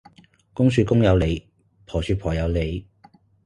[0.55, 1.45] 公說公有理，
[1.85, 2.87] 婆說婆有理